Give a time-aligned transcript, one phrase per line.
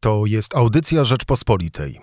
[0.00, 2.00] To jest audycja Rzeczpospolitej.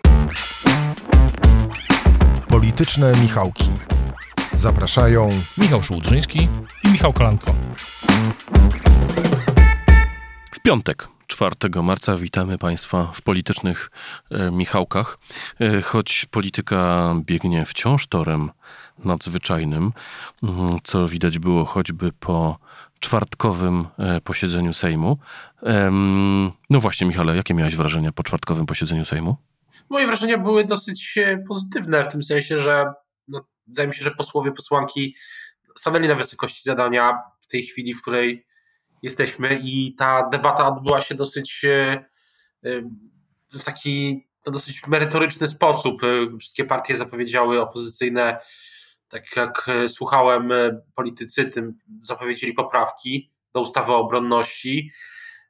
[2.47, 3.69] Polityczne Michałki.
[4.53, 6.49] Zapraszają Michał Szułdrzyński
[6.83, 7.55] i Michał Kolanko.
[10.51, 13.91] W piątek, 4 marca, witamy Państwa w politycznych
[14.31, 15.17] e, Michałkach.
[15.59, 18.51] E, choć polityka biegnie wciąż torem
[19.03, 19.93] nadzwyczajnym,
[20.43, 22.64] mm, co widać było choćby po
[23.05, 25.17] czwartkowym e, posiedzeniu Sejmu.
[26.69, 29.35] No właśnie, Michale, jakie miałeś wrażenia po czwartkowym posiedzeniu Sejmu?
[29.89, 32.85] Moje wrażenia były dosyć e, pozytywne, w tym sensie, że
[33.27, 35.15] no, wydaje mi się, że posłowie, posłanki
[35.77, 38.45] stanęli na wysokości zadania w tej chwili, w której
[39.01, 42.05] jesteśmy i ta debata odbyła się dosyć e,
[43.51, 46.01] w taki no, dosyć merytoryczny sposób.
[46.39, 48.39] Wszystkie partie zapowiedziały opozycyjne,
[49.09, 54.91] tak jak e, słuchałem, e, politycy tym zapowiedzieli poprawki do ustawy o obronności.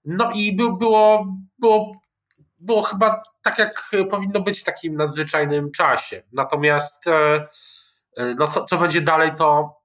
[0.06, 1.28] No i by, było,
[1.60, 1.92] było
[2.58, 6.24] było chyba tak, jak powinno być w takim nadzwyczajnym czasie.
[6.34, 7.48] Natomiast e,
[8.40, 9.76] no co, co będzie dalej, to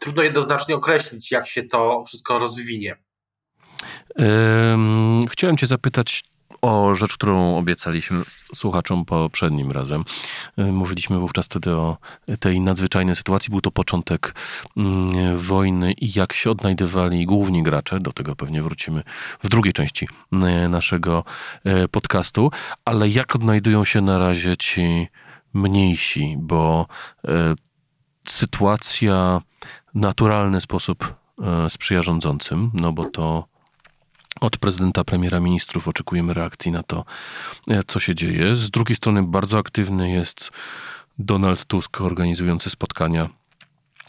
[0.00, 2.96] trudno jednoznacznie określić, jak się to wszystko rozwinie.
[4.16, 6.24] Em, Chciałem Cię zapytać
[6.62, 8.22] o rzecz, którą obiecaliśmy
[8.54, 10.04] słuchaczom poprzednim razem.
[10.56, 11.96] E, Mówiliśmy wówczas wtedy o
[12.40, 13.50] tej nadzwyczajnej sytuacji.
[13.50, 14.34] Był to początek
[14.76, 18.00] mm, wojny i jak się odnajdywali główni gracze.
[18.00, 19.02] Do tego pewnie wrócimy
[19.42, 21.24] w drugiej części e, naszego
[21.64, 22.50] e, podcastu.
[22.84, 25.08] Ale jak odnajdują się na razie ci
[25.54, 26.86] mniejsi, bo
[28.28, 29.40] sytuacja
[29.94, 31.14] naturalny sposób
[31.68, 33.48] sprzyja rządzącym, no bo to
[34.40, 37.04] od prezydenta, premiera, ministrów oczekujemy reakcji na to,
[37.70, 38.54] e, co się dzieje.
[38.54, 40.50] Z drugiej strony bardzo aktywny jest
[41.18, 43.28] Donald Tusk organizujący spotkania,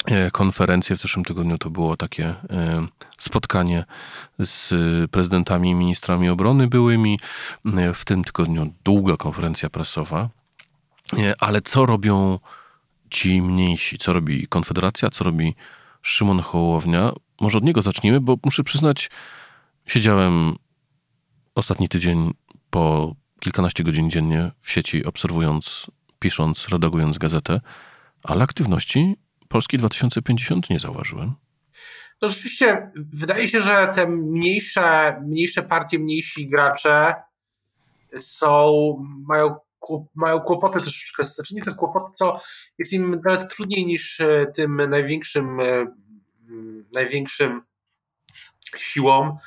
[0.06, 0.95] e, konferencje.
[0.95, 3.86] W zeszłym tygodniu to było takie e, spotkanie
[4.39, 4.73] z
[5.11, 7.19] prezydentami i ministrami obrony byłymi.
[7.94, 10.30] W tym tygodniu długa konferencja prasowa.
[11.39, 12.39] Ale co robią
[13.09, 13.97] ci mniejsi?
[13.97, 15.09] Co robi Konfederacja?
[15.09, 15.56] Co robi
[16.01, 17.12] Szymon Hołownia?
[17.41, 19.09] Może od niego zacznijmy, bo muszę przyznać,
[19.88, 20.56] Siedziałem
[21.56, 22.34] ostatni tydzień
[22.70, 25.88] po kilkanaście godzin dziennie w sieci, obserwując,
[26.20, 27.62] pisząc, redagując gazetę,
[28.24, 29.16] ale aktywności
[29.48, 31.34] Polski 2050 nie zauważyłem.
[32.22, 37.16] No rzeczywiście, wydaje się, że te mniejsze, mniejsze partie, mniejsi gracze
[38.19, 38.94] są,
[39.28, 39.56] mają,
[40.16, 42.42] mają kłopoty troszeczkę, znaczy nie te kłopoty, co
[42.78, 45.86] jest im nawet trudniej niż e, tym największym, e,
[46.94, 47.62] największym
[48.78, 49.38] siłom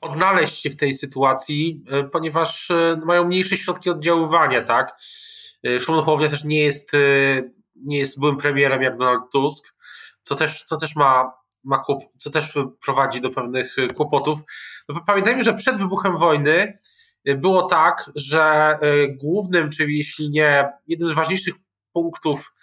[0.00, 4.96] odnaleźć się w tej sytuacji, e, ponieważ e, mają mniejsze środki oddziaływania, tak?
[5.80, 6.92] Szymon Hołownia też nie jest,
[7.76, 9.74] nie jest byłym premierem jak Donald Tusk,
[10.22, 11.32] co też, co też ma,
[11.64, 11.82] ma
[12.18, 12.54] co też
[12.84, 14.40] prowadzi do pewnych kłopotów.
[14.88, 16.72] No, pamiętajmy, że przed wybuchem wojny
[17.36, 18.74] było tak, że
[19.08, 21.54] głównym, czyli jeśli nie jednym z ważniejszych
[21.92, 22.54] punktów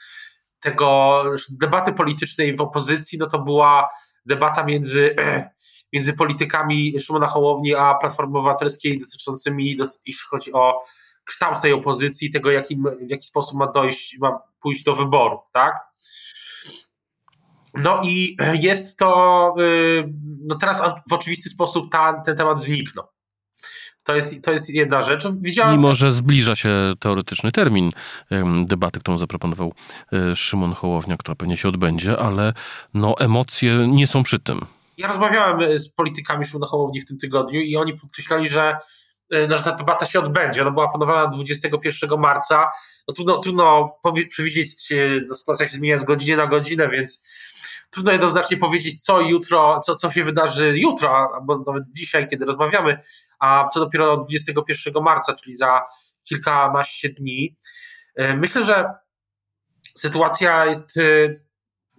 [0.60, 1.24] tego
[1.62, 3.90] debaty politycznej w opozycji, no to była
[4.26, 5.16] debata między,
[5.96, 10.82] między politykami Szymona Hołowni a Platformy Obywatelskiej dotyczącymi, jeśli chodzi o
[11.24, 15.80] kształt tej opozycji, tego jakim, w jaki sposób ma dojść, ma pójść do wyborów, tak?
[17.74, 23.06] No i jest to, y, no teraz w oczywisty sposób ta, ten temat zniknął.
[24.04, 25.28] To jest, to jest jedna rzecz.
[25.28, 27.92] Widziałem, Mimo, że zbliża się teoretyczny termin
[28.66, 29.74] debaty, którą zaproponował
[30.14, 32.54] e, Szymon Hołownia, która pewnie się odbędzie, ale
[32.94, 34.66] no, emocje nie są przy tym.
[34.98, 38.78] Ja rozmawiałem z politykami Szymona Hołowni w tym tygodniu i oni podkreślali, że,
[39.32, 40.62] e, no, że ta debata się odbędzie.
[40.62, 42.72] Ona była planowana na 21 marca.
[43.08, 43.98] No, trudno trudno
[44.30, 44.94] przewidzieć,
[45.28, 47.26] no, sytuacja się zmienia z godziny na godzinę, więc
[47.90, 53.00] trudno jednoznacznie powiedzieć, co jutro, co, co się wydarzy jutro, albo nawet dzisiaj, kiedy rozmawiamy,
[53.40, 55.82] a co dopiero 21 marca, czyli za
[56.24, 57.58] kilkanaście dni.
[58.16, 58.86] E, Myślę, że
[59.96, 61.00] sytuacja jest.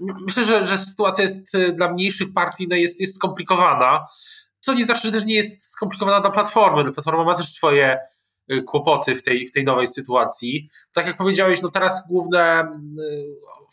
[0.01, 4.07] E, Myślę, że, że sytuacja jest e, dla mniejszych partii no jest, jest skomplikowana.
[4.61, 6.84] Co nie znaczy, że też nie jest skomplikowana dla Platformy.
[6.84, 7.98] No, Platforma ma też swoje
[8.48, 10.71] e, kłopoty w tej, w tej nowej sytuacji.
[10.93, 12.39] Tak jak powiedziałeś, no teraz główny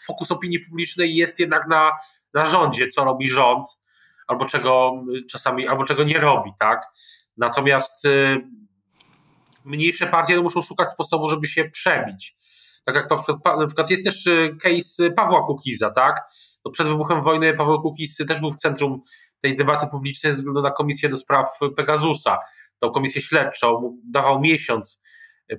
[0.06, 1.92] fokus opinii publicznej jest jednak na,
[2.34, 3.68] na rządzie, co robi rząd,
[4.28, 6.86] albo czego czasami, albo czego nie robi, tak?
[7.38, 8.04] Natomiast
[9.66, 12.38] mniejsze partie muszą szukać sposobu, żeby się przebić.
[12.86, 13.18] Tak jak na
[13.68, 16.22] przykład, jest też y, case Pawła Kukiza, tak?
[16.66, 19.02] No przed wybuchem wojny Paweł Kukiz też był w centrum
[19.42, 22.38] tej debaty publicznej ze względu na komisję do spraw Pegasusa,
[22.80, 25.02] tą komisję śledczą, dawał miesiąc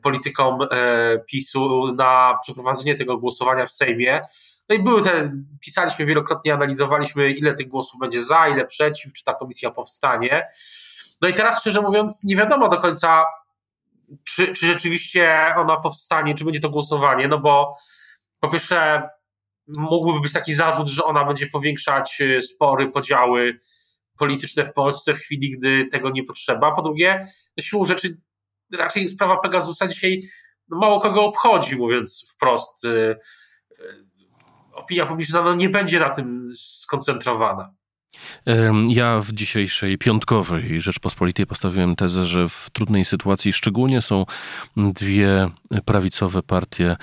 [0.03, 4.21] politykom e, PiSu na przeprowadzenie tego głosowania w Sejmie.
[4.69, 9.25] No i były te, pisaliśmy wielokrotnie, analizowaliśmy, ile tych głosów będzie za, ile przeciw, czy
[9.25, 10.49] ta komisja powstanie.
[11.21, 13.25] No i teraz, szczerze mówiąc, nie wiadomo do końca,
[14.25, 17.75] czy, czy rzeczywiście ona powstanie, czy będzie to głosowanie, no bo
[18.41, 19.03] po pierwsze
[19.69, 23.61] mógłby być taki zarzut, że ona będzie powiększać y, spory, podziały
[24.19, 26.73] polityczne w Polsce w chwili, gdy tego nie potrzeba.
[26.73, 28.17] Po drugie, no siłą rzeczy
[28.73, 30.19] raczej sprawa Pegasusa dzisiaj
[30.69, 32.85] no mało kogo obchodzi, mówiąc wprost.
[32.85, 33.17] Y, y,
[34.73, 37.75] opinia publiczna no nie będzie na tym skoncentrowana.
[38.89, 44.27] Ja w dzisiejszej piątkowej Rzeczpospolitej postawiłem tezę, że w trudnej sytuacji szczególnie są
[44.77, 45.51] dwie
[45.85, 46.97] prawicowe partie,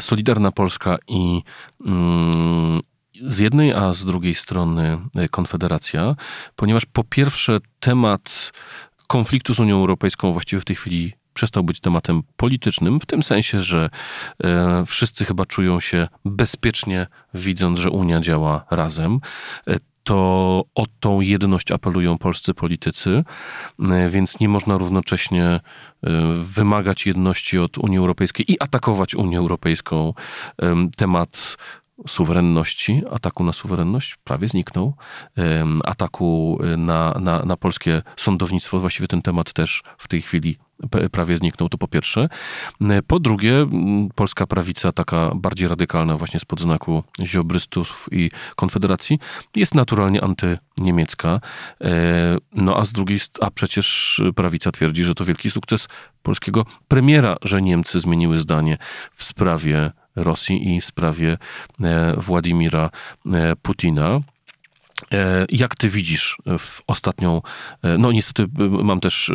[0.00, 1.42] Solidarna Polska i
[1.86, 2.80] mm,
[3.28, 4.98] z jednej, a z drugiej strony
[5.30, 6.16] Konfederacja,
[6.56, 8.52] ponieważ po pierwsze temat
[9.06, 13.60] konfliktu z Unią Europejską właściwie w tej chwili przestał być tematem politycznym, w tym sensie,
[13.60, 13.90] że
[14.44, 19.20] e, wszyscy chyba czują się bezpiecznie, widząc, że Unia działa razem.
[20.02, 23.24] E, to o tą jedność apelują polscy politycy,
[23.80, 25.60] e, więc nie można równocześnie e,
[26.34, 30.14] wymagać jedności od Unii Europejskiej i atakować Unię Europejską.
[30.96, 31.56] Temat
[32.08, 34.94] suwerenności, ataku na suwerenność prawie zniknął.
[35.84, 40.56] Ataku na, na, na polskie sądownictwo, właściwie ten temat też w tej chwili
[41.12, 42.28] prawie zniknął, to po pierwsze.
[43.06, 43.66] Po drugie,
[44.14, 49.18] polska prawica, taka bardziej radykalna, właśnie spod znaku ziobrystów i Konfederacji,
[49.56, 51.40] jest naturalnie antyniemiecka.
[51.80, 51.90] E,
[52.52, 55.88] no a z drugiej, a przecież prawica twierdzi, że to wielki sukces
[56.22, 58.78] polskiego premiera, że Niemcy zmieniły zdanie
[59.14, 61.38] w sprawie Rosji i w sprawie
[61.80, 62.90] e, Władimira
[63.34, 64.20] e, Putina.
[65.12, 67.42] E, jak ty widzisz w ostatnią,
[67.98, 69.32] no niestety mam też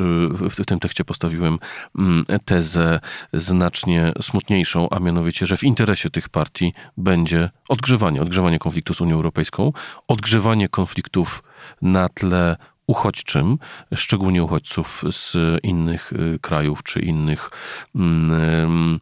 [0.50, 1.60] w tym tekście postawiłem
[1.98, 3.00] mm, tezę
[3.34, 9.16] znacznie smutniejszą, a mianowicie, że w interesie tych partii będzie odgrzewanie, odgrzewanie konfliktu z Unią
[9.16, 9.74] Europejską,
[10.08, 11.44] odgrzewanie konfliktów
[11.82, 13.58] na tle uchodźczym,
[13.96, 17.50] szczególnie uchodźców z innych krajów czy innych
[17.96, 19.00] mm,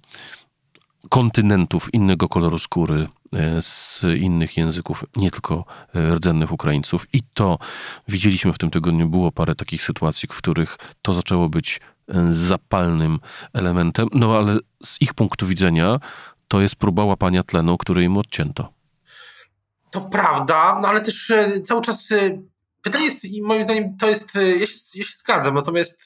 [1.10, 3.08] kontynentów innego koloru skóry, e,
[3.62, 5.66] z innych języków, nie tylko
[5.96, 7.08] e, rdzennych Ukraińców.
[7.14, 7.58] I to
[8.08, 13.20] widzieliśmy w tym tygodniu, było parę takich sytuacji, w których to zaczęło być e, zapalnym
[13.54, 16.00] elementem, no ale z ich punktu widzenia
[16.48, 18.74] to jest próba łapania tlenu, który im odcięto.
[19.92, 21.34] To prawda, no ale też
[21.66, 22.10] cały czas
[22.82, 26.06] pytanie jest, i moim zdaniem to jest, ja się, ja się zgadzam, natomiast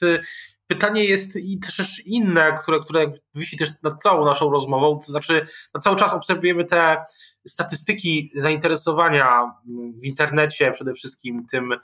[0.70, 5.46] pytanie jest i też inne, które, które wisi też nad całą naszą rozmową, to znaczy
[5.74, 7.04] na cały czas obserwujemy te
[7.46, 9.52] statystyki zainteresowania
[10.02, 11.74] w internecie, przede wszystkim tym,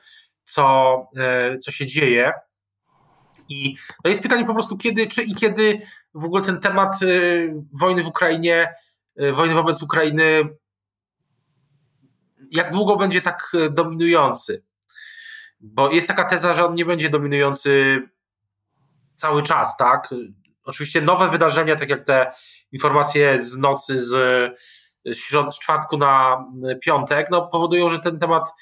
[0.44, 2.33] co, e, co się dzieje.
[3.49, 5.81] I to jest pytanie po prostu, kiedy, czy i kiedy
[6.15, 7.06] w ogóle ten temat e,
[7.81, 8.75] wojny w Ukrainie,
[9.17, 10.49] e, wojny wobec Ukrainy,
[12.53, 14.65] jak długo będzie tak dominujący?
[15.61, 18.03] Bo jest taka teza, że on nie będzie dominujący
[19.17, 20.15] cały czas, tak?
[20.65, 22.33] Oczywiście nowe wydarzenia, tak jak te
[22.73, 24.13] informacje z nocy z,
[25.07, 26.45] środ- z czwartku na
[26.83, 28.53] piątek, no, powodują, że ten temat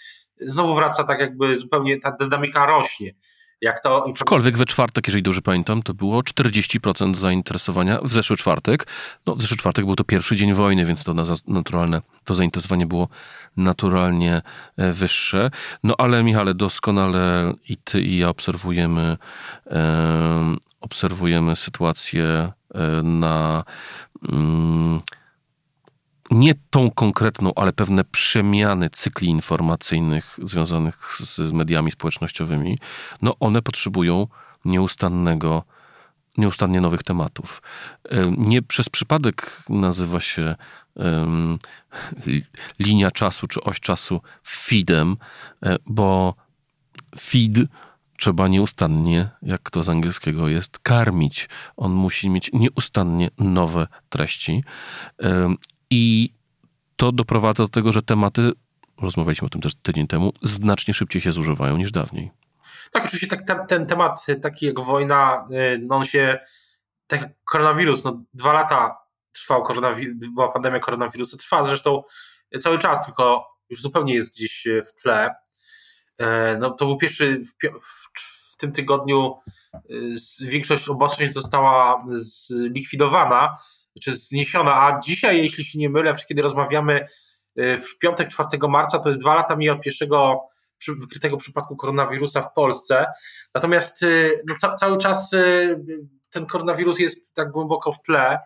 [0.41, 3.15] znowu wraca tak jakby zupełnie, ta dynamika rośnie.
[3.65, 8.87] Jak to Aczkolwiek we czwartek, jeżeli dobrze pamiętam, to było 40% zainteresowania w zeszły czwartek.
[9.27, 11.15] No, w zeszły czwartek był to pierwszy dzień wojny, więc to
[11.49, 13.09] naturalne, to zainteresowanie było
[13.57, 14.43] naturalnie
[14.77, 15.51] e, wyższe.
[15.83, 19.17] No ale Michale, doskonale i ty i ja obserwujemy,
[19.67, 22.53] e, obserwujemy sytuację e,
[23.03, 23.65] na
[24.33, 25.01] mm,
[26.35, 32.79] nie tą konkretną, ale pewne przemiany cykli informacyjnych związanych z, z mediami społecznościowymi,
[33.23, 34.27] no one potrzebują
[34.65, 35.63] nieustannego,
[36.39, 37.63] nieustannie nowych tematów.
[38.37, 40.55] Nie przez przypadek nazywa się
[40.95, 41.59] um,
[42.79, 45.17] linia czasu czy oś czasu feedem,
[45.63, 46.35] e, bo
[47.19, 47.59] feed
[48.19, 51.49] trzeba nieustannie, jak to z angielskiego jest, karmić.
[51.77, 54.65] On musi mieć nieustannie nowe treści.
[55.97, 56.31] I
[56.97, 58.53] to doprowadza do tego, że tematy,
[59.03, 62.31] rozmawialiśmy o tym też tydzień temu, znacznie szybciej się zużywają niż dawniej.
[62.91, 66.39] Tak, oczywiście tak, ten, ten temat taki jak wojna, y, no on się,
[67.07, 68.97] tak jak koronawirus, no dwa lata
[69.33, 72.03] trwał koronawirus, była pandemia koronawirusa, trwa zresztą
[72.61, 75.35] cały czas, tylko już zupełnie jest gdzieś w tle.
[76.19, 78.11] E, no, to był pierwszy w, w,
[78.53, 79.35] w tym tygodniu
[79.91, 83.57] y, większość obostrzeń została zlikwidowana,
[84.01, 87.07] czy zniesiona, a dzisiaj, jeśli się nie mylę, kiedy rozmawiamy
[87.59, 90.49] y, w piątek 4 marca, to jest dwa lata mija od pierwszego
[90.89, 93.07] wykrytego przypadku koronawirusa w Polsce.
[93.55, 95.77] Natomiast y, no, ca cały czas y,
[96.31, 98.39] ten koronawirus jest tak głęboko w tle.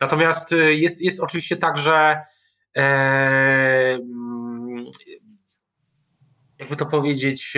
[0.00, 2.20] Natomiast jest, jest oczywiście tak, że
[2.76, 2.82] e,
[3.94, 4.84] mm,
[6.58, 7.56] jakby to powiedzieć,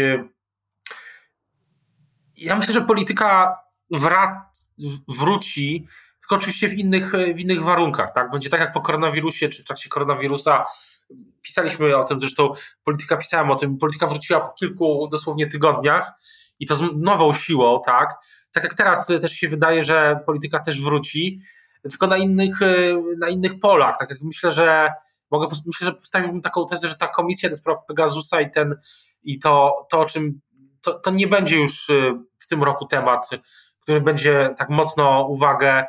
[2.36, 3.58] ja myślę, że polityka
[5.08, 5.86] wróci,
[6.28, 8.12] tylko oczywiście w innych, w innych warunkach.
[8.12, 8.30] Tak?
[8.30, 10.64] Będzie tak jak po koronawirusie, czy w trakcie koronawirusa.
[11.42, 12.52] Pisaliśmy o tym, zresztą
[12.84, 16.12] polityka pisałem o tym, polityka wróciła po kilku dosłownie tygodniach
[16.60, 18.14] i to z nową siłą, tak?
[18.52, 21.40] Tak jak teraz też się wydaje, że polityka też wróci,
[21.82, 22.58] tylko na innych,
[23.18, 23.98] na innych polach.
[23.98, 24.92] Tak jak myślę, że
[25.30, 28.74] mogę, myślę, że postawiłbym taką tezę, że ta komisja do spraw Pegasusa i ten
[29.22, 30.40] i to, to o czym
[30.80, 31.86] to, to nie będzie już
[32.38, 33.30] w tym roku temat,
[33.80, 35.84] który będzie tak mocno uwagę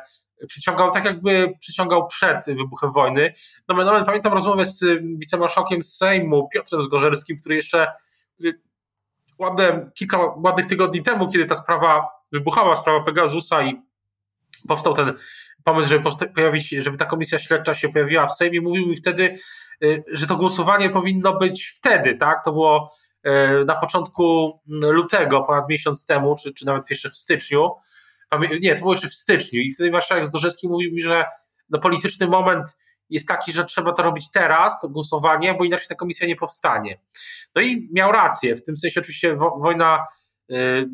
[0.48, 3.34] przyciągał tak jakby przyciągał przed wybuchem wojny.
[3.68, 4.84] No, no pamiętam rozmowę z
[5.18, 7.86] wicemarszałkiem Sejmu Piotrem Zgorzerskim, który jeszcze
[8.34, 8.60] który
[9.38, 13.82] ładne, kilka ładnych tygodni temu, kiedy ta sprawa wybuchała, sprawa Pegasusa i
[14.68, 15.12] powstał ten
[15.64, 19.38] pomysł, żeby pojawić, żeby ta komisja śledcza się pojawiła w Sejmie, mówił mi wtedy,
[19.84, 22.44] y, że to głosowanie powinno być wtedy, tak?
[22.44, 22.92] To było
[23.26, 27.70] y, na początku lutego, ponad miesiąc temu, czy, czy nawet jeszcze w styczniu.
[28.60, 31.24] Nie, to było jeszcze w styczniu i wtedy marszałek Zgorzewski mówił mi, że
[31.70, 32.76] no, polityczny moment
[33.10, 37.00] jest taki, że trzeba to robić teraz, to głosowanie, bo inaczej ta komisja nie powstanie.
[37.54, 40.06] No i miał rację, w tym sensie oczywiście wojna,
[40.48, 40.88] yy,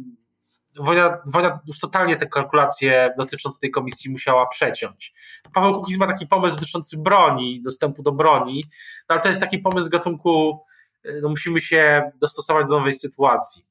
[0.77, 5.15] wojna, wojna już totalnie te kalkulacje dotyczące tej komisji musiała przeciąć.
[5.55, 8.65] Paweł Kukiz ma taki pomysł dotyczący broni, dostępu do broni,
[9.09, 10.65] no ale to jest taki pomysł z gatunku,
[11.05, 13.67] yy, no musimy się dostosować do nowej sytuacji.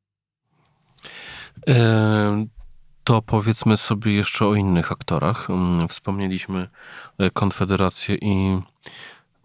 [3.06, 5.50] To powiedzmy sobie jeszcze o innych aktorach.
[5.50, 6.70] Mm, wspomnieliśmy
[7.18, 8.62] e, Konfederację i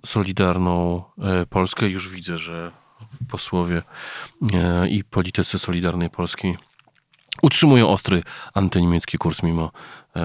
[0.06, 1.88] Solidarną e, Polskę.
[1.88, 2.72] Już widzę, że
[3.28, 3.82] posłowie
[4.52, 6.56] e, i politycy Solidarnej Polski
[7.42, 8.22] utrzymują ostry
[8.54, 9.70] antyniemiecki kurs mimo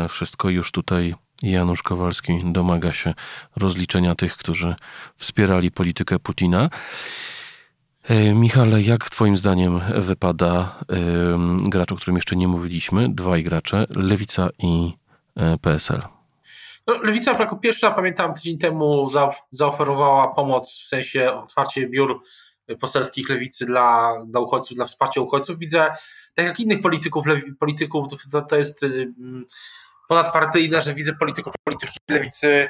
[0.10, 0.50] wszystko.
[0.50, 3.14] Już tutaj Janusz Kowalski domaga się
[3.56, 4.76] rozliczenia tych, którzy
[5.16, 6.70] wspierali politykę Putina.
[8.10, 10.76] E, Michale, jak Twoim zdaniem wypada
[11.64, 14.94] gracz, o którym jeszcze nie mówiliśmy, dwaj gracze, Lewica i
[15.36, 16.02] e, PSL?
[16.88, 22.22] No, Lewica jako pierwsza, pamiętam, tydzień temu za, zaoferowała pomoc w sensie otwarcie biur
[22.80, 25.60] poselskich lewicy dla, dla uchodźców, dla wsparcia uchodźców.
[25.60, 25.88] Widzę,
[26.34, 27.26] tak jak innych polityków,
[27.60, 29.46] polityków to, to jest um,
[30.08, 32.68] ponadpartyjne, że widzę polityków politycznych lewicy,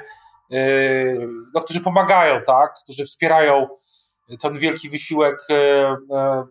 [0.50, 3.68] yy, no, którzy pomagają, tak, którzy wspierają
[4.40, 5.56] ten wielki wysiłek e,
[6.12, 6.46] e,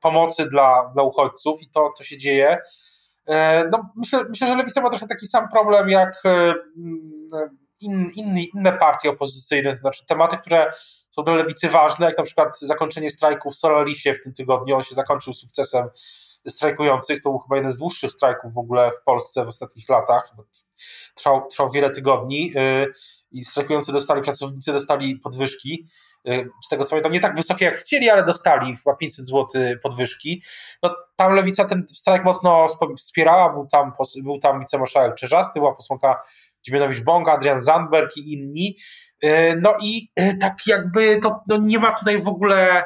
[0.00, 2.58] pomocy dla, dla uchodźców i to, co się dzieje.
[3.26, 6.22] E, no, myślę, myślę, że Lewica ma trochę taki sam problem jak
[7.80, 10.72] in, inny, inne partie opozycyjne, znaczy tematy, które
[11.10, 14.82] są dla Lewicy ważne, jak na przykład zakończenie strajków w Solarisie w tym tygodniu, on
[14.82, 15.88] się zakończył sukcesem
[16.48, 20.34] strajkujących, to był chyba jeden z dłuższych strajków w ogóle w Polsce w ostatnich latach,
[21.14, 22.52] trwał, trwał wiele tygodni
[23.30, 25.86] i strajkujący dostali, pracownicy dostali podwyżki,
[26.64, 29.46] z tego co pamiętam, nie tak wysokie jak chcieli, ale dostali chyba 500 zł
[29.82, 30.42] podwyżki.
[30.82, 32.66] No, tam lewica ten strajk mocno
[32.96, 33.92] wspierała, był tam,
[34.24, 36.20] był tam wicemarszałek Czerzasty, była posłanka
[36.62, 38.76] Dziemianowicz-Bąga, Adrian Zandberg i inni.
[39.24, 42.84] Y, no i y, tak jakby to no nie ma tutaj w ogóle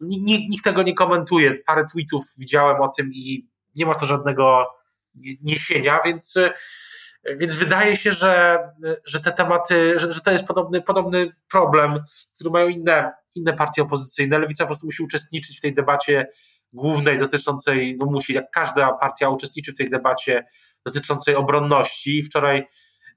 [0.00, 1.52] nikt tego nie komentuje.
[1.66, 4.66] Parę tweetów widziałem o tym i nie ma to żadnego
[5.42, 6.34] niesienia, więc
[7.36, 8.58] więc wydaje się, że,
[9.04, 12.00] że te tematy, że, że to jest podobny, podobny problem,
[12.34, 14.38] który mają inne, inne partie opozycyjne.
[14.38, 16.28] Lewica po prostu musi uczestniczyć w tej debacie
[16.72, 20.46] głównej dotyczącej, no musi, jak każda partia uczestniczy w tej debacie
[20.84, 22.22] dotyczącej obronności.
[22.22, 22.66] Wczoraj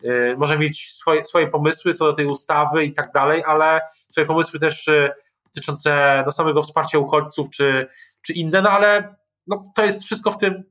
[0.04, 4.28] y, może mieć swoje, swoje pomysły co do tej ustawy i tak dalej, ale swoje
[4.28, 5.12] pomysły też y,
[5.46, 7.88] dotyczące no, samego wsparcia uchodźców czy,
[8.22, 9.16] czy inne, no ale
[9.48, 10.64] no, to jest wszystko w tym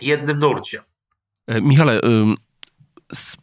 [0.00, 0.82] jednym nurcie.
[1.46, 2.00] E, Michale,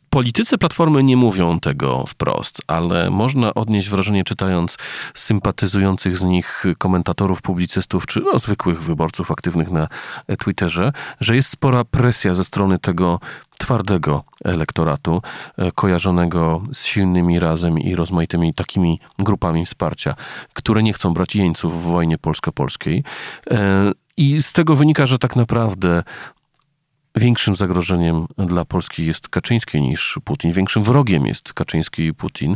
[0.10, 4.78] politycy Platformy nie mówią tego wprost, ale można odnieść wrażenie, czytając
[5.14, 9.88] sympatyzujących z nich komentatorów, publicystów czy no, zwykłych wyborców aktywnych na
[10.40, 13.20] Twitterze, że jest spora presja ze strony tego
[13.60, 15.22] twardego elektoratu,
[15.58, 20.16] e, kojarzonego z silnymi razem i rozmaitymi takimi grupami wsparcia,
[20.54, 23.04] które nie chcą brać jeńców w wojnie polsko-polskiej.
[23.52, 26.04] E, I z tego wynika, że tak naprawdę
[27.16, 30.52] Większym zagrożeniem dla Polski jest Kaczyński niż Putin.
[30.52, 32.56] Większym wrogiem jest Kaczyński i Putin.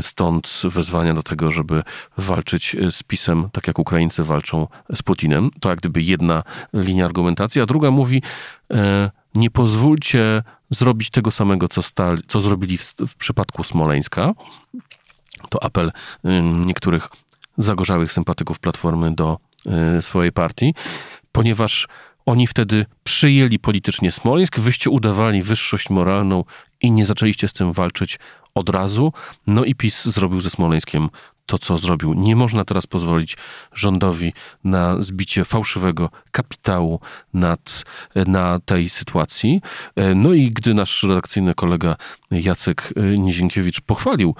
[0.00, 1.82] Stąd wezwania do tego, żeby
[2.18, 5.50] walczyć z PiSem, tak jak Ukraińcy walczą z Putinem.
[5.60, 6.42] To jak gdyby jedna
[6.72, 8.22] linia argumentacji, a druga mówi,
[8.70, 14.32] e, nie pozwólcie zrobić tego samego, co, stali, co zrobili w, w przypadku Smoleńska.
[15.48, 15.92] To apel
[16.66, 17.08] niektórych
[17.58, 20.74] zagorzałych sympatyków Platformy do e, swojej partii,
[21.32, 21.88] ponieważ
[22.26, 26.44] oni wtedy przyjęli politycznie Smoleńsk, wyście udawali wyższość moralną
[26.80, 28.18] i nie zaczęliście z tym walczyć
[28.54, 29.12] od razu.
[29.46, 31.08] No i PiS zrobił ze Smoleńskiem
[31.46, 32.14] to, co zrobił.
[32.14, 33.36] Nie można teraz pozwolić
[33.72, 34.32] rządowi
[34.64, 37.00] na zbicie fałszywego kapitału
[37.34, 37.84] nad,
[38.14, 39.60] na tej sytuacji.
[40.14, 41.96] No i gdy nasz redakcyjny kolega
[42.30, 44.34] Jacek Nizienkiewicz pochwalił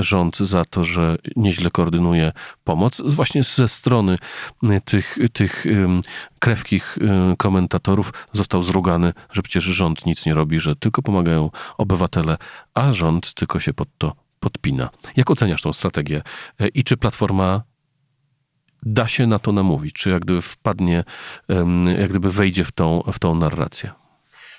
[0.00, 2.32] rząd za to, że nieźle koordynuje
[2.64, 4.18] pomoc, właśnie ze strony
[4.84, 5.64] tych, tych
[6.38, 6.98] krewkich
[7.38, 12.36] komentatorów został zrugany, że przecież rząd nic nie robi, że tylko pomagają obywatele,
[12.74, 14.90] a rząd tylko się pod to podpina.
[15.16, 16.22] Jak oceniasz tą strategię
[16.60, 17.62] e, i czy Platforma
[18.82, 21.04] da się na to namówić, czy jak gdyby wpadnie,
[21.98, 23.90] jak gdyby wejdzie w tą, w tą narrację?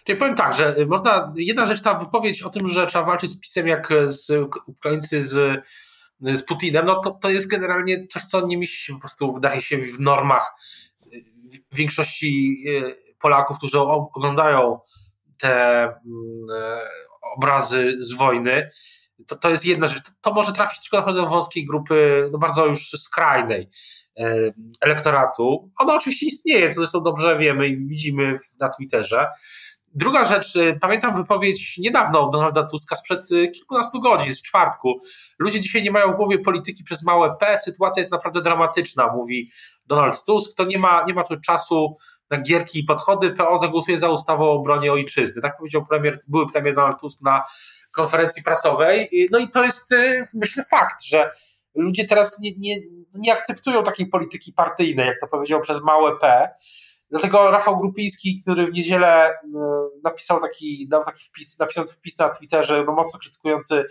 [0.08, 3.40] Ja powiem tak, że można, jedna rzecz ta wypowiedź o tym, że trzeba walczyć z
[3.40, 4.30] PiSem jak z
[4.66, 5.64] Ukraińcy z,
[6.22, 9.78] z Putinem, no to, to jest generalnie coś, co nie mieści po prostu, wydaje się,
[9.78, 10.54] w normach
[11.72, 14.80] większości e, Polaków, którzy oglądają
[15.40, 15.96] te mm,
[16.56, 16.80] e,
[17.36, 18.72] obrazy z wojny
[19.28, 20.04] to, to jest jedna rzecz.
[20.04, 23.70] To, to może trafić tylko do wąskiej grupy, no bardzo już skrajnej
[24.82, 25.72] elektoratu.
[25.80, 29.28] Ona oczywiście istnieje, co zresztą dobrze wiemy i widzimy na Twitterze.
[29.94, 35.00] Druga rzecz, e, pamiętam wypowiedź niedawno Donalda Tuska sprzed e, kilkunastu godzin, z czwartku.
[35.40, 39.52] Ludzie dzisiaj nie mają w głowie polityki przez małe P, sytuacja jest naprawdę dramatyczna, mówi
[39.86, 40.58] Donald Tusk.
[40.58, 41.98] To nie ma, nie ma tu czasu
[42.32, 43.32] na gierki i podchody.
[43.32, 45.42] PO zagłosuje za ustawą o obronie ojczyzny.
[45.42, 47.44] Tak powiedział premier, były premier Donald Tusk na
[47.92, 49.10] konferencji prasowej.
[49.32, 51.32] No i to jest, y, myślę, fakt, że
[51.76, 52.76] ludzie teraz nie, nie,
[53.16, 56.50] nie akceptują takiej polityki partyjnej, jak to powiedział przez małe P.
[57.10, 59.36] Dlatego Rafał Grupiński, który w niedzielę y,
[60.04, 63.86] napisał taki, dał taki wpis, napisał wpis na Twitterze, no mocno krytykujący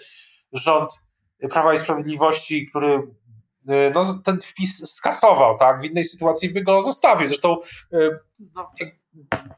[0.52, 1.00] rząd
[1.50, 3.02] Prawa i Sprawiedliwości, który
[3.94, 5.80] no, ten wpis skasował, tak?
[5.80, 7.28] W innej sytuacji by go zostawił.
[7.28, 7.56] Zresztą
[8.54, 8.70] no,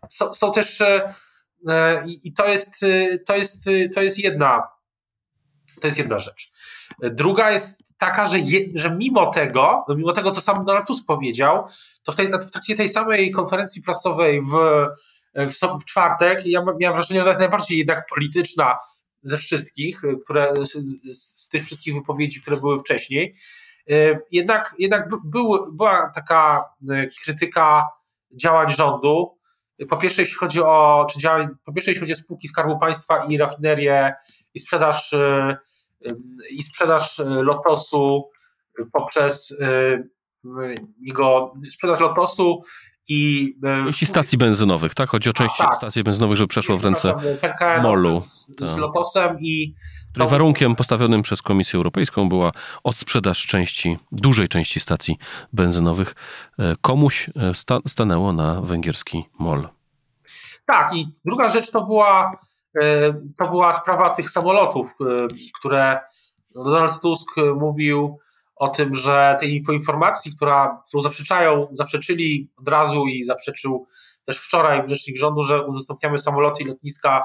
[0.08, 0.82] są, są też
[1.68, 2.80] E, I, to, jest,
[3.26, 4.62] to, jest, to, jest jedna,
[5.80, 6.52] to jest jedna rzecz.
[7.02, 11.64] Druga jest taka, że, je, że mimo tego, mimo tego, co sam Donald Tusk powiedział,
[12.02, 14.54] to w, tej, w trakcie tej samej konferencji prasowej w,
[15.34, 18.78] w, w czwartek ja miałem wrażenie, że to jest najbardziej jednak polityczna
[19.22, 20.72] ze wszystkich, które, z,
[21.18, 23.34] z, tych wszystkich wypowiedzi, które były wcześniej.
[24.32, 26.64] Jednak, jednak był, była taka
[27.24, 27.88] krytyka
[28.32, 29.38] działań rządu,
[29.88, 33.24] po pierwsze, jeśli chodzi o, czy działa, po pierwsze, jeśli chodzi o spółki Skarbu Państwa
[33.24, 34.14] i rafinerię
[34.54, 35.56] i sprzedaż, y,
[36.50, 38.30] i sprzedaż Lotosu
[38.92, 39.56] poprzez
[41.00, 42.62] jego sprzedaż Lotosu
[43.08, 43.54] i
[43.86, 45.08] Jeśli stacji benzynowych, tak?
[45.10, 45.74] Chodzi o część tak.
[45.74, 47.14] stacji benzynowych, żeby przeszło w ręce
[47.82, 48.20] MOL-u.
[48.20, 48.78] Z, z tak.
[48.78, 49.74] Lotosem i
[50.12, 50.28] to...
[50.28, 52.52] Warunkiem postawionym przez Komisję Europejską była
[52.84, 55.18] odsprzedaż części, dużej części stacji
[55.52, 56.14] benzynowych
[56.58, 59.68] e, komuś e, sta, stanęło na węgierski MOL.
[60.66, 62.36] Tak, i druga rzecz to była,
[62.82, 64.94] e, to była sprawa tych samolotów,
[65.58, 66.00] które
[66.54, 68.18] Donald Tusk mówił
[68.56, 73.86] o tym, że tej informacji, która, którą zaprzeczają, zaprzeczyli od razu i zaprzeczył
[74.24, 77.24] też wczoraj rzecznik rządu, że udostępniamy samoloty i lotniska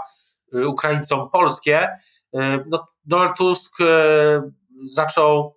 [0.53, 1.87] Ukraińcom polskie,
[2.33, 4.51] E, no, Donald Tusk e,
[4.93, 5.55] zaczął,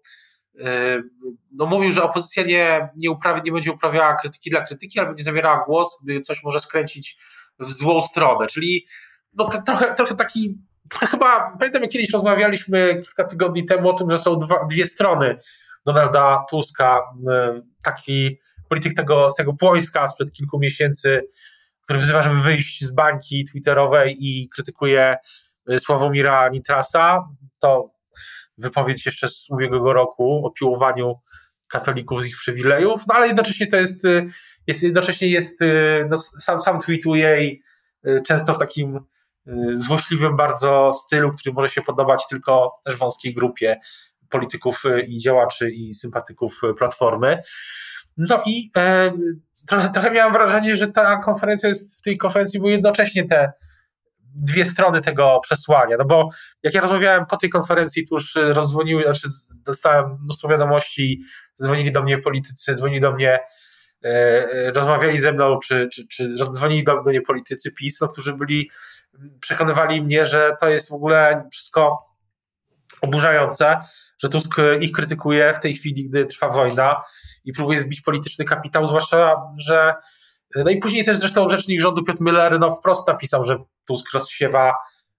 [1.52, 5.24] no mówił, że opozycja nie, nie, uprawi, nie będzie uprawiała krytyki dla krytyki, ale będzie
[5.24, 7.18] zabierała głos, gdy coś może skręcić
[7.58, 8.46] w złą stronę.
[8.46, 8.86] Czyli
[9.32, 10.58] no, trochę, trochę taki,
[10.98, 15.38] chyba, pamiętam jak kiedyś rozmawialiśmy kilka tygodni temu o tym, że są dwa, dwie strony
[15.86, 17.02] Donalda Tuska,
[17.84, 21.22] taki polityk tego, z tego Płońska sprzed kilku miesięcy,
[21.84, 25.16] który wzywa, żeby wyjść z bańki twitterowej i krytykuje
[25.68, 27.90] Y, Sławomira Nitrasa, to
[28.58, 31.14] wypowiedź jeszcze z ubiegłego roku o piłowaniu
[31.68, 34.26] katolików z ich przywilejów, no ale jednocześnie to jest, y,
[34.66, 37.62] jest jednocześnie jest, y, no, sam, sam tweetuje i
[38.26, 39.00] często w takim
[39.72, 43.80] złośliwym bardzo stylu, który może się podobać tylko też wąskiej grupie
[44.30, 47.38] polityków i działaczy i sympatyków Platformy.
[48.16, 49.12] No i e,
[49.68, 53.52] trochę, trochę miałem wrażenie, że ta konferencja jest, w tej konferencji były jednocześnie te
[54.34, 56.28] dwie strony tego przesłania, no bo
[56.62, 59.28] jak ja rozmawiałem po tej konferencji, to już rozdzwoniły, znaczy
[59.66, 61.20] dostałem mnóstwo wiadomości,
[61.62, 63.38] dzwonili do mnie politycy, dzwonili do mnie,
[64.04, 68.32] e, e rozmawiali ze mną, czy, czy, czy dzwonili do mnie politycy PiS, no, którzy
[68.32, 68.70] byli,
[69.40, 72.10] przekonywali mnie, że to jest w ogóle wszystko
[73.00, 73.80] oburzające,
[74.22, 77.02] że Tusk ich krytykuje w tej chwili, gdy trwa wojna
[77.44, 79.94] i próbuje zbić polityczny kapitał, zwłaszcza, że
[80.54, 84.74] no i później też zresztą rzecznik rządu Piotr Müller no, wprost napisał, że Tusk rozsiewa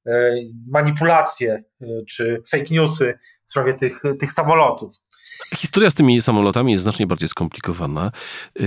[0.06, 0.34] e,
[0.68, 4.96] manipulacje e, czy fake newsy w sprawie tych, tych samolotów.
[5.56, 8.12] Historia z tymi samolotami jest znacznie bardziej skomplikowana.
[8.60, 8.64] E,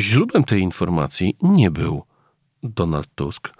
[0.00, 2.02] źródłem tej informacji nie był
[2.64, 3.50] Donald Tusk.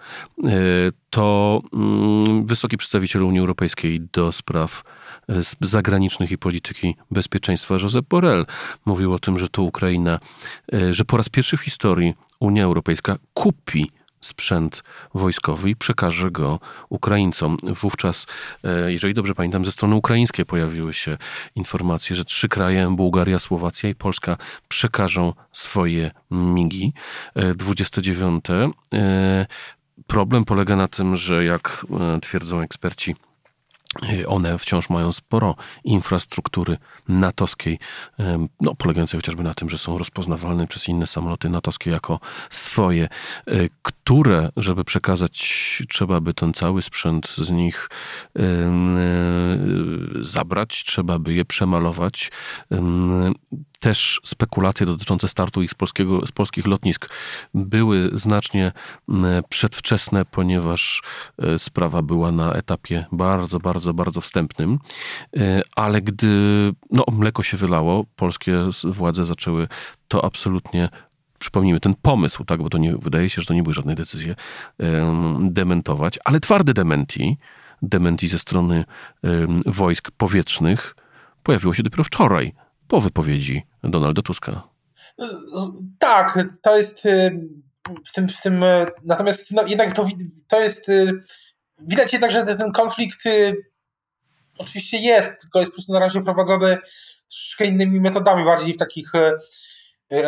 [1.11, 4.83] To mm, wysoki przedstawiciel Unii Europejskiej do spraw
[5.29, 8.47] z zagranicznych i polityki bezpieczeństwa Josep Borrell
[8.85, 10.21] mówił o tym, że to Ukraina,
[10.91, 13.91] że po raz pierwszy w historii Unia Europejska kupi
[14.25, 14.83] sprzęt
[15.15, 17.57] wojskowy i przekaże go Ukraińcom.
[17.63, 18.27] Wówczas,
[18.65, 21.19] e, jeżeli dobrze pamiętam, ze strony ukraińskiej pojawiły się
[21.55, 24.37] informacje, że trzy kraje, Bułgaria, Słowacja i Polska,
[24.69, 26.93] przekażą swoje migi.
[27.55, 28.45] 29.
[28.51, 29.47] E, e,
[30.07, 31.87] problem polega na tym, że jak
[32.23, 33.17] twierdzą eksperci,
[34.27, 36.79] one wciąż mają sporo infrastruktury
[37.09, 37.79] natowskiej,
[38.61, 43.09] no, polegającej chociażby na tym, że są rozpoznawalne przez inne samoloty natowskie jako swoje, e,
[43.83, 47.89] które, żeby przekazać, trzeba by ten cały sprzęt z nich
[48.39, 48.41] e,
[50.21, 52.31] zabrać, trzeba by je przemalować
[53.85, 57.09] też spekulacje dotyczące startu ich z, polskiego, z polskich lotnisk
[57.55, 58.73] były znacznie
[59.49, 61.03] przedwczesne, ponieważ
[61.39, 64.79] e, sprawa była na etapie bardzo, bardzo, bardzo wstępnym.
[65.37, 66.29] E, ale gdy
[66.91, 69.69] no, mleko się wylało, polskie władze zaczęły
[70.09, 70.89] to absolutnie
[71.39, 74.35] przypomnijmy, ten pomysł, tak, bo to nie, wydaje się, że to nie były żadne decyzje,
[75.41, 77.37] dementować, ale twarde dementi,
[77.83, 78.85] dementi ze strony
[79.67, 80.97] wojsk powietrznych
[81.43, 84.75] pojawiło się dopiero wczoraj po wypowiedzi Donalda Tuska.
[85.99, 87.41] Tak, to jest y,
[88.07, 90.07] w tym, w tym y, natomiast no, jednak to,
[90.49, 91.13] to jest y,
[91.79, 93.25] widać jednak, że ten konflikt
[94.59, 96.79] oczywiście jest, tylko jest po prostu na razie prowadzony
[97.31, 99.13] troszeczkę innymi metodami, bardziej w takich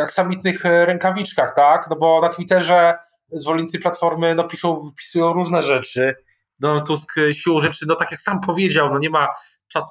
[0.02, 1.86] aksamitnych rękawiczkach, tak?
[1.90, 2.98] No bo na Twitterze
[3.32, 6.14] zwolennicy Platformy no, piszą, wpisują różne rzeczy.
[6.58, 9.28] Donald Tusk siłą rzeczy, no tak jak sam powiedział, no nie ma
[9.68, 9.90] czasu,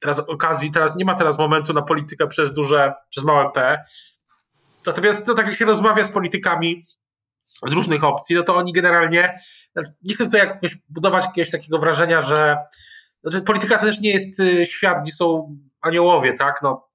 [0.00, 3.84] teraz okazji, teraz nie ma teraz momentu na politykę przez duże, przez małe P.
[4.86, 6.82] Natomiast no, tak jak się rozmawia z politykami
[7.66, 9.38] z różnych opcji, no to oni generalnie,
[10.02, 12.56] nie chcę tutaj jakoś budować jakiegoś takiego wrażenia, że
[13.22, 16.62] znaczy polityka to też nie jest y, świat, gdzie są aniołowie, tak?
[16.62, 16.88] No,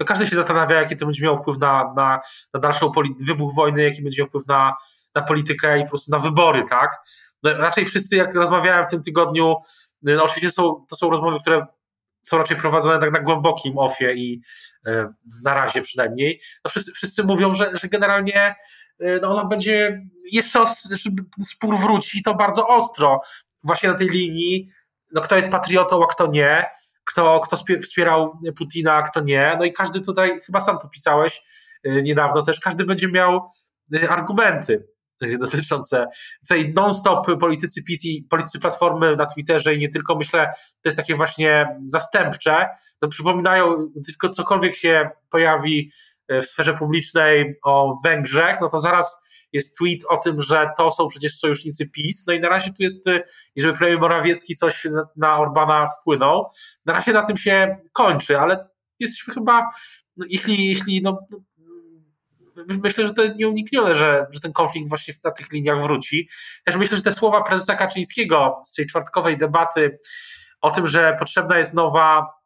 [0.00, 2.20] no każdy się zastanawia, jaki to będzie miał wpływ na, na,
[2.54, 2.92] na dalszą
[3.26, 4.74] wybuch wojny, jaki będzie miał wpływ na,
[5.14, 6.96] na politykę i po prostu na wybory, tak?
[7.42, 9.56] No, raczej wszyscy, jak rozmawiałem w tym tygodniu,
[10.02, 11.66] no, oczywiście są, to są rozmowy, które
[12.22, 14.40] są raczej prowadzone tak na głębokim ofie i
[14.86, 18.54] e, na razie przynajmniej, no wszyscy, wszyscy mówią, że, że generalnie
[19.00, 20.02] e, no ona będzie
[20.32, 20.64] jeszcze
[21.42, 23.20] spór wróci to bardzo ostro.
[23.62, 24.68] Właśnie na tej linii,
[25.12, 26.66] no kto jest patriotą, a kto nie,
[27.04, 31.42] kto, kto wspierał Putina, a kto nie, no i każdy tutaj, chyba sam to pisałeś
[31.84, 33.50] e, niedawno też, każdy będzie miał
[34.08, 34.89] argumenty
[35.40, 36.06] dotyczące
[36.42, 40.96] tutaj non-stop politycy PiS i politycy Platformy na Twitterze i nie tylko, myślę, to jest
[40.96, 42.68] takie właśnie zastępcze,
[43.00, 45.90] to przypominają, tylko cokolwiek się pojawi
[46.28, 49.20] e, w sferze publicznej o Węgrzech, no to zaraz
[49.52, 52.82] jest tweet o tym, że to są przecież sojusznicy PiS, no i na razie tu
[52.82, 53.04] jest,
[53.56, 56.46] żeby premier Morawiecki coś na Orbana wpłynął,
[56.86, 58.68] na razie na tym się kończy, ale
[59.00, 59.70] jesteśmy chyba,
[60.16, 61.18] no jeśli, jeśli no,
[62.68, 66.28] myślę, że to jest nieuniknione, że, że ten konflikt właśnie na tych liniach wróci.
[66.64, 69.98] Też myślę, że te słowa prezesa Kaczyńskiego z tej czwartkowej debaty
[70.60, 72.40] o tym, że potrzebna jest nowa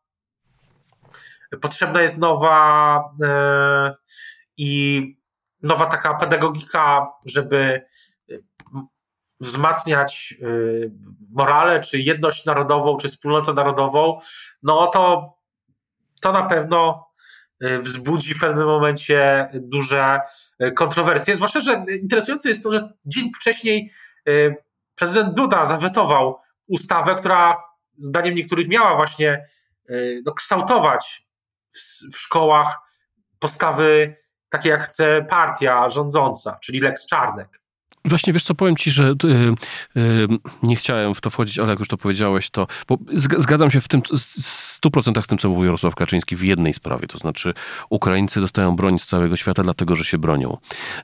[1.60, 3.94] potrzebna jest nowa e,
[4.56, 5.02] i
[5.62, 7.86] nowa taka pedagogika, żeby
[9.40, 10.46] wzmacniać e,
[11.30, 14.18] morale, czy jedność narodową, czy wspólnotę narodową,
[14.62, 15.34] no to
[16.20, 17.03] to na pewno
[17.78, 20.20] wzbudzi w pewnym momencie duże
[20.62, 21.36] y, kontrowersje.
[21.36, 23.90] Zwłaszcza, że interesujące jest to, że dzień wcześniej
[24.28, 24.56] y,
[24.94, 27.62] prezydent Duda zawetował ustawę, która
[27.98, 29.48] zdaniem niektórych miała właśnie
[30.24, 31.26] no, kształtować
[31.74, 31.78] w,
[32.14, 32.78] w szkołach
[33.38, 34.16] postawy
[34.48, 37.60] takie, jak chce partia rządząca, czyli Lex Czarnek.
[38.04, 39.26] Właśnie wiesz co, powiem ci, że y,
[39.96, 40.28] y,
[40.62, 42.66] nie chciałem w to wchodzić, ale jak już to powiedziałeś, to
[43.16, 44.02] zgadzam się w tym
[44.84, 47.54] 100% z tym, co mówił Jarosław Kaczyński w jednej sprawie, to znaczy
[47.90, 50.56] Ukraińcy dostają broń z całego świata dlatego, że się bronią.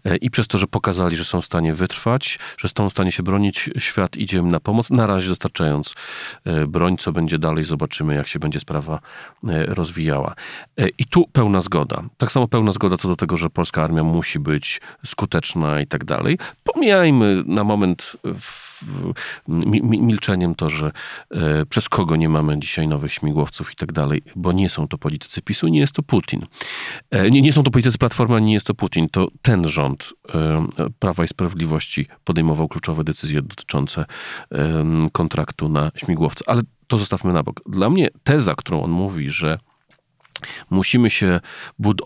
[0.05, 3.13] E, I przez to, że pokazali, że są w stanie wytrwać, że są w stanie
[3.13, 5.95] się bronić, świat idzie im na pomoc, na razie dostarczając
[6.45, 9.01] e, broń, co będzie dalej, zobaczymy, jak się będzie sprawa
[9.49, 10.35] e, rozwijała.
[10.99, 12.03] I tu pełna zgoda.
[12.17, 16.05] Tak samo pełna zgoda co do tego, że polska armia musi być skuteczna i tak
[16.05, 16.39] dalej.
[16.65, 18.17] Pomijajmy na moment
[19.83, 20.93] milczeniem to, że
[21.69, 25.43] przez kogo nie mamy dzisiaj nowych śmigłowców i tak dalej, bo nie są to politycy
[25.43, 26.41] PiSu, nie jest to Putin.
[27.11, 29.09] E, nie, nie są to politycy Platformy, ani nie jest to Putin.
[29.09, 30.67] To ten rząd e,
[30.99, 34.05] Prawa i Sprawiedliwości podejmował kluczowe decyzje dotyczące
[34.53, 36.45] e, kontraktu na śmigłowce.
[36.47, 37.61] Ale to zostawmy na bok.
[37.67, 39.59] Dla mnie teza, którą on mówi, że
[40.71, 41.41] Musimy się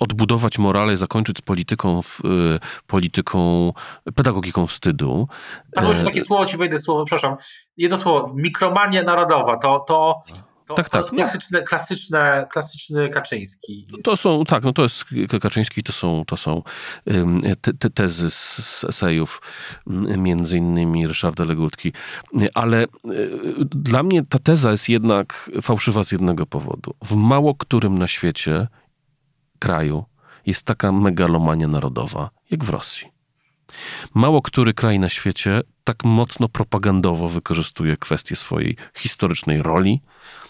[0.01, 3.73] odbudować morale, zakończyć z polityką, y, polityką,
[4.15, 5.29] pedagogiką wstydu.
[5.75, 7.37] Padło już takie słowo, ci wejdę słowo, przepraszam.
[7.77, 10.23] Jedno słowo, mikromania narodowa, to, to
[10.67, 11.03] To, tak, to tak.
[11.03, 13.87] jest klasyczne, klasyczne, klasyczny Kaczyński.
[14.05, 15.05] To są, tak, no to jest
[15.41, 16.63] Kaczyński, to są, to są
[17.61, 19.43] te, te tezy z, esejów
[20.17, 21.93] między innymi Ryszarda Legutki.
[22.55, 22.87] Ale e,
[23.61, 26.95] dla mnie ta teza jest jednak fałszywa z jednego powodu.
[27.05, 28.69] W mało którym na świecie
[29.59, 30.05] kraju
[30.47, 33.14] jest taka megalomania narodowa, jak w Rosji.
[34.15, 40.01] Mało który kraj na świecie tak mocno propagandowo wykorzystuje kwestię swojej historycznej roli,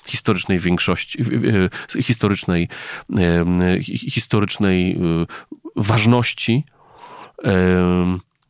[0.06, 1.24] historycznej większości,
[2.02, 2.68] historycznej,
[4.10, 5.26] historycznej y,
[5.76, 6.64] ważności.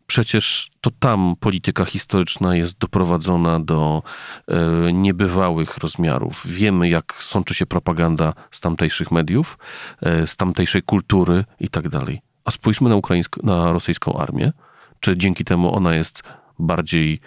[0.06, 4.02] Przecież to tam polityka historyczna jest doprowadzona do
[4.48, 6.42] e, niebywałych rozmiarów.
[6.46, 9.58] Wiemy, jak sączy się propaganda z tamtejszych mediów,
[10.02, 12.33] e, z tamtejszej kultury i tak.
[12.44, 14.52] A spójrzmy na, ukraińską, na rosyjską armię.
[15.00, 16.22] Czy dzięki temu ona jest
[16.58, 17.20] bardziej,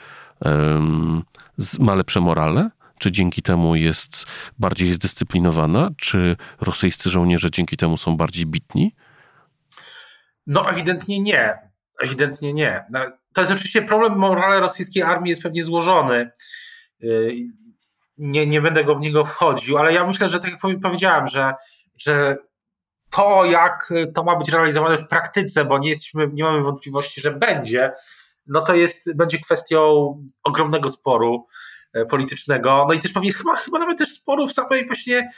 [0.45, 1.23] um,
[1.79, 2.69] ma lepsze morale?
[2.99, 4.25] Czy dzięki temu jest
[4.59, 5.89] bardziej zdyscyplinowana?
[5.97, 8.95] Czy rosyjscy żołnierze dzięki temu są bardziej bitni?
[10.47, 11.53] No, ewidentnie nie.
[12.03, 12.85] Ewidentnie nie.
[12.91, 12.99] No,
[13.33, 16.31] to jest oczywiście problem morale rosyjskiej armii jest pewnie złożony.
[17.03, 17.35] Y,
[18.17, 21.53] nie, nie będę go w niego wchodził, ale ja myślę, że tak jak powiedziałem, że,
[21.97, 22.37] że
[23.17, 27.31] to, jak to ma być realizowane w praktyce, bo nie, jesteśmy, nie mamy wątpliwości, że
[27.31, 27.93] będzie,
[28.47, 31.45] no to jest, będzie kwestią ogromnego sporu
[31.93, 32.85] e, politycznego.
[32.87, 35.31] No i też pewnie chyba, chyba nawet też sporu w samej właśnie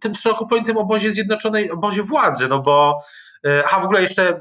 [0.00, 3.00] tym szeroko pojętym obozie zjednoczonej, obozie władzy, no bo
[3.46, 4.40] e, a w ogóle jeszcze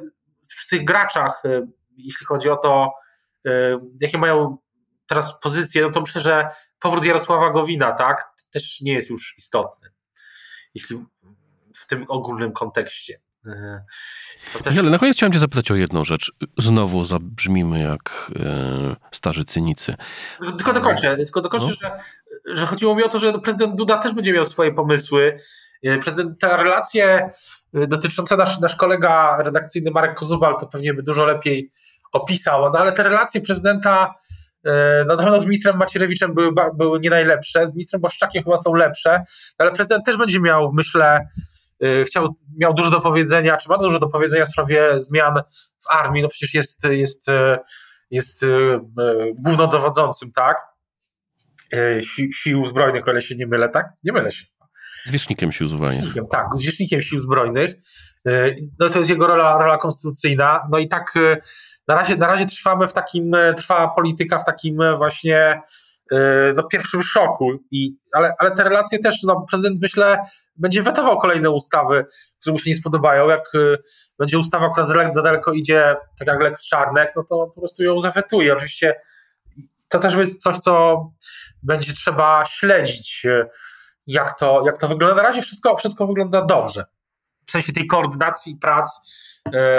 [0.65, 1.67] w tych graczach, e,
[1.97, 2.93] jeśli chodzi o to,
[4.01, 4.57] jakie mają
[5.07, 6.47] teraz pozycje, no to myślę, że
[6.79, 9.89] powrót Jarosława Gowina, tak, też nie jest już istotny.
[10.73, 11.05] Jeśli
[11.81, 13.19] w tym ogólnym kontekście.
[13.45, 13.83] E,
[14.63, 14.77] też...
[14.77, 16.31] Ale na koniec chciałem cię zapytać o jedną rzecz.
[16.57, 19.95] Znowu zabrzmimy jak e, starzy cynicy.
[20.39, 21.73] Tylko dokończę, tylko dokończę no.
[21.73, 21.99] że,
[22.55, 25.39] że chodziło mi o to, że prezydent Duda też będzie miał swoje pomysły.
[25.83, 27.31] E, prezydent, te relacje
[27.73, 31.71] e, dotyczące nasz, nasz kolega redakcyjny Marek Kozubal to pewnie by dużo lepiej
[32.13, 34.15] opisał, no ale te relacje prezydenta
[35.07, 39.23] na pewno z ministrem Macierewiczem były, były nie najlepsze, z ministrem Błaszczakiem chyba są lepsze,
[39.57, 41.27] ale prezydent też będzie miał, myślę,
[42.05, 45.41] chciał, miał dużo do powiedzenia, czy ma dużo do powiedzenia w sprawie zmian
[45.79, 47.57] w armii, no przecież jest, jest, y,
[48.11, 48.79] jest y,
[49.35, 50.57] głównodowodzącym, tak?
[52.15, 53.89] Si, sił zbrojnych, o ile się nie mylę, tak?
[54.03, 54.45] Nie mylę się.
[55.05, 56.13] Zwierzchnikiem sił zbrojnych.
[56.31, 57.75] Tak, zwierzchnikiem sił zbrojnych.
[58.79, 60.67] No to jest jego rola, rola konstytucyjna.
[60.71, 61.13] No i tak
[61.87, 65.61] na razie, na razie trwamy w takim, trwa polityka w takim właśnie E,
[66.55, 67.51] no, pierwszym szoku.
[67.71, 70.17] I, ale, ale te relacje też, no, prezydent myślę,
[70.55, 72.05] będzie wetował kolejne ustawy,
[72.39, 73.29] które mu się nie spodobają.
[73.29, 73.77] Jak e,
[74.19, 77.99] będzie ustawa, która za daleko idzie, tak jak Lex Czarnek, no to po prostu ją
[77.99, 78.53] zawetuje.
[78.53, 78.95] Oczywiście
[79.89, 81.05] to też jest coś, co
[81.63, 83.49] będzie trzeba śledzić, e,
[84.07, 85.15] jak to, jak to wygląda.
[85.15, 86.85] Na razie wszystko, wszystko wygląda dobrze.
[87.47, 89.01] W sensie tej koordynacji prac,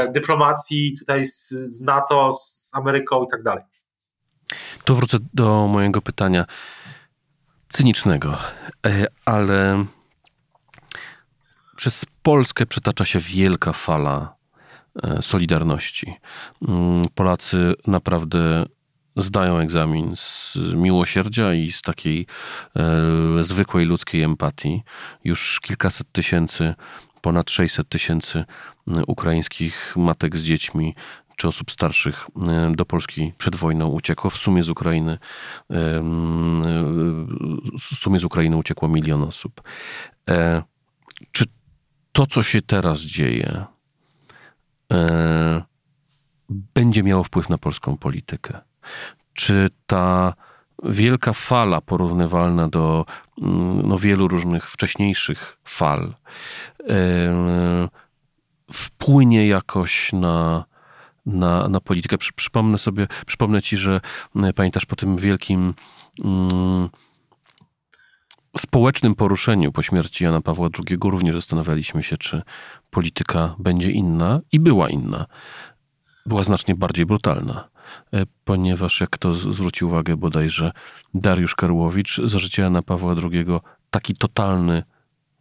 [0.08, 3.64] dyplomacji tutaj z, z NATO, z Ameryką i tak dalej.
[4.84, 6.44] Tu wrócę do mojego pytania
[7.68, 8.38] cynicznego,
[8.86, 9.84] e, ale
[11.76, 14.34] przez Polskę przetacza się wielka fala
[15.02, 16.14] e, solidarności.
[16.68, 18.64] Mm, Polacy naprawdę
[19.16, 22.26] zdają egzamin z miłosierdzia i z takiej
[22.76, 24.82] e, zwykłej ludzkiej empatii.
[25.24, 26.74] Już kilkaset tysięcy,
[27.20, 28.44] ponad 600 tysięcy
[29.06, 30.94] ukraińskich matek z dziećmi
[31.42, 34.30] czy osób starszych e, do Polski przed wojną uciekło.
[34.30, 35.18] W sumie z Ukrainy,
[35.70, 36.02] e, e,
[37.78, 39.62] w sumie z Ukrainy uciekło milion osób.
[41.32, 41.44] Czy
[42.12, 43.64] to, co się teraz dzieje,
[46.48, 48.60] będzie miało wpływ na polską politykę?
[49.32, 50.34] Czy ta
[50.84, 53.04] wielka fala porównywalna do
[53.42, 56.14] mm, no, wielu różnych wcześniejszych fal
[58.72, 60.64] wpłynie jakoś na
[61.26, 62.18] na, na politykę.
[62.18, 64.00] Przy, przypomnę sobie, przypomnę ci, że
[64.36, 65.74] e, pamiętasz po tym wielkim
[66.24, 66.88] mm,
[68.56, 72.42] społecznym poruszeniu po śmierci Jana Pawła II również zastanawialiśmy się, czy
[72.90, 75.26] polityka będzie inna i była inna.
[76.26, 77.68] Była znacznie bardziej brutalna,
[78.12, 80.72] e, ponieważ jak to zwrócił uwagę bodajże
[81.14, 83.46] Dariusz Karłowicz, za życia Jana Pawła II
[83.90, 84.82] taki totalny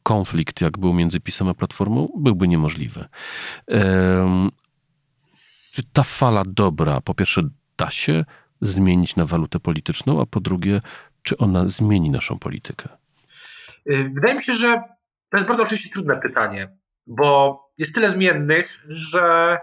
[0.03, 3.05] konflikt, jak był między PiSem a Platformą, byłby niemożliwy.
[5.71, 7.41] Czy ta fala dobra, po pierwsze,
[7.77, 8.25] da się
[8.61, 10.81] zmienić na walutę polityczną, a po drugie,
[11.23, 12.89] czy ona zmieni naszą politykę?
[13.91, 14.83] Y, wydaje mi się, że
[15.31, 19.57] to jest bardzo oczywiście trudne pytanie, bo jest tyle zmiennych, że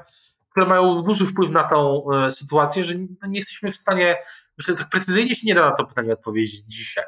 [0.51, 4.17] które mają duży wpływ na tą y, sytuację, że nie jesteśmy w stanie,
[4.59, 7.05] myślę, tak precyzyjnie się nie da na to pytanie odpowiedzieć dzisiaj.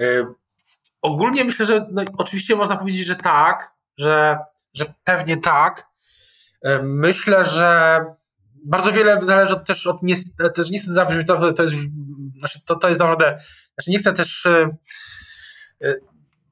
[0.00, 0.26] Y,
[1.02, 4.38] ogólnie myślę, że no, oczywiście można powiedzieć, że tak, że,
[4.74, 5.90] że pewnie tak.
[6.82, 8.04] Myślę, że
[8.64, 10.14] bardzo wiele zależy też od nie,
[10.54, 11.74] też nie chcę zabrzmieć, to jest
[12.38, 13.38] znaczy to, to jest naprawdę,
[13.74, 14.46] znaczy nie chcę też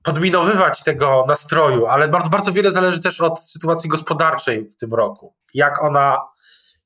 [0.03, 5.35] podminowywać tego nastroju, ale bardzo, bardzo wiele zależy też od sytuacji gospodarczej w tym roku.
[5.55, 6.17] Jak ona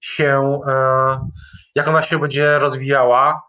[0.00, 1.28] się, e,
[1.74, 3.42] jak ona się będzie rozwijała.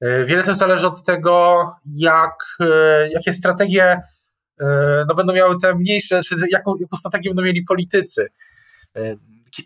[0.00, 4.00] E, wiele też zależy od tego, jak, e, jakie strategie
[5.08, 8.28] no, będą miały te mniejsze, czy jaką, jaką strategię będą mieli politycy.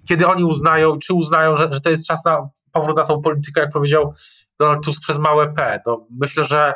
[0.09, 3.61] Kiedy oni uznają, czy uznają, że, że to jest czas na powrót na tą politykę,
[3.61, 4.15] jak powiedział
[4.59, 5.81] Donald Tusk, przez małe P.
[5.87, 6.75] No, myślę, że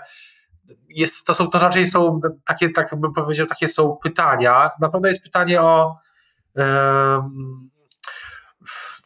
[0.88, 4.70] jest, to, są, to raczej są takie, tak bym powiedział, takie są pytania.
[4.80, 5.96] Na pewno jest pytanie o.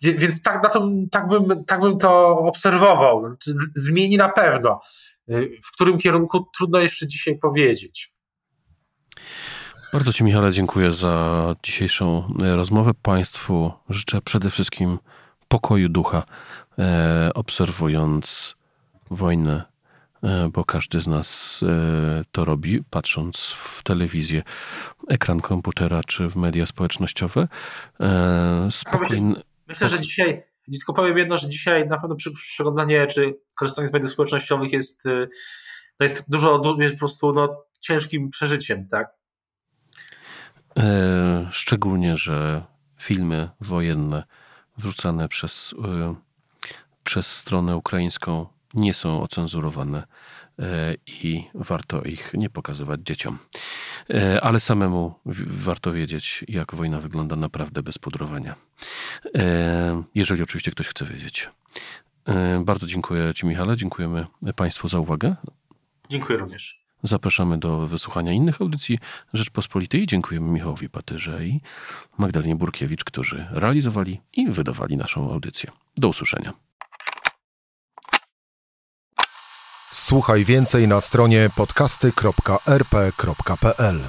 [0.02, 3.36] Więc tak, na to, tak, bym, tak bym to obserwował.
[3.74, 4.80] Zmieni na pewno.
[5.30, 8.14] Y, w którym kierunku trudno jeszcze dzisiaj powiedzieć.
[9.92, 12.90] Bardzo Ci, Michale, dziękuję za dzisiejszą e, rozmowę.
[13.02, 14.98] Państwu życzę przede wszystkim
[15.48, 16.22] pokoju ducha,
[16.78, 18.56] e, obserwując
[19.10, 19.70] wojnę
[20.22, 21.60] E, bo każdy z nas
[22.32, 24.42] to robi, patrząc w telewizję,
[25.08, 27.48] ekran komputera czy w media społecznościowe.
[29.68, 32.16] Myślę, że dzisiaj, tylko powiem jedno, że dzisiaj na pewno
[32.54, 35.02] przeglądanie czy korzystanie z mediów społecznościowych jest,
[35.98, 39.19] to jest dużo, jest po prostu no, ciężkim przeżyciem, tak?
[41.50, 42.62] Szczególnie, że
[42.98, 44.24] filmy wojenne
[44.78, 45.74] wrzucane przez,
[47.04, 50.06] przez stronę ukraińską nie są ocenzurowane
[50.58, 53.38] e, i warto ich nie pokazywać dzieciom.
[54.10, 55.14] E, ale samemu
[55.46, 58.54] warto wiedzieć, jak wojna wygląda naprawdę bez pudrowania.
[59.34, 61.50] E, jeżeli oczywiście ktoś chce wiedzieć.
[62.60, 63.76] Bardzo dziękuję Ci, Michale.
[63.76, 65.36] Dziękujemy Państwu za uwagę.
[66.10, 66.79] Dziękuję również.
[67.02, 68.98] Zapraszamy do wysłuchania innych audycji
[69.32, 70.06] Rzeczpospolitej.
[70.06, 71.60] Dziękujemy Michałowi Patyrze i
[72.18, 75.70] Magdalenie Burkiewicz, którzy realizowali i wydawali naszą audycję.
[75.96, 76.52] Do usłyszenia.
[79.92, 84.00] Słuchaj więcej na stronie podcasty.rp.pl.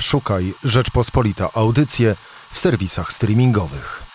[0.00, 2.14] Szukaj Rzeczpospolita Audycje
[2.50, 4.11] w serwisach streamingowych.